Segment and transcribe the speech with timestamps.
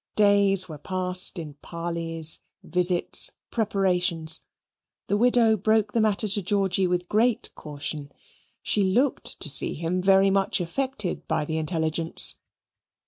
[0.15, 4.41] Days were passed in parleys, visits, preparations.
[5.05, 8.11] The widow broke the matter to Georgy with great caution;
[8.63, 12.37] she looked to see him very much affected by the intelligence.